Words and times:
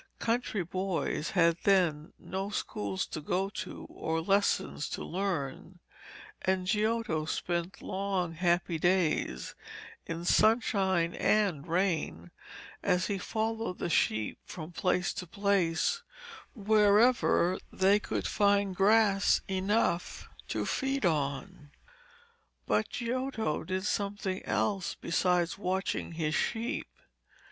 Country 0.17 0.63
boys 0.63 1.29
had 1.37 1.57
then 1.63 2.11
no 2.17 2.49
schools 2.49 3.05
to 3.05 3.21
go 3.21 3.49
to 3.49 3.85
or 3.87 4.19
lessons 4.19 4.89
to 4.89 5.03
learn, 5.03 5.77
and 6.41 6.65
Giotto 6.65 7.25
spent 7.25 7.83
long 7.83 8.33
happy 8.33 8.79
days, 8.79 9.53
in 10.07 10.25
sunshine 10.25 11.13
and 11.13 11.67
rain, 11.67 12.31
as 12.81 13.05
he 13.05 13.19
followed 13.19 13.77
the 13.77 13.91
sheep 13.91 14.39
from 14.43 14.71
place 14.71 15.13
to 15.13 15.27
place, 15.27 16.01
wherever 16.55 17.59
they 17.71 17.99
could 17.99 18.25
find 18.25 18.75
grass 18.75 19.41
enough 19.47 20.27
to 20.47 20.65
feed 20.65 21.05
on. 21.05 21.69
But 22.65 22.89
Giotto 22.89 23.63
did 23.65 23.85
something 23.85 24.43
else 24.47 24.95
besides 24.95 25.59
watching 25.59 26.13
his 26.13 26.33
sheep. 26.33 26.87